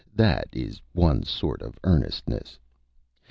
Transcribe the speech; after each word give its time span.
That 0.15 0.47
is 0.51 0.81
one 0.93 1.21
sort 1.21 1.61
of 1.61 1.77
"earnestness." 1.83 2.57